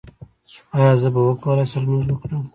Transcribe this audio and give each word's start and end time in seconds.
ایا 0.77 0.93
زه 1.01 1.07
به 1.13 1.21
وکولی 1.27 1.65
شم 1.69 1.83
لمونځ 1.85 2.05
وکړم؟ 2.09 2.43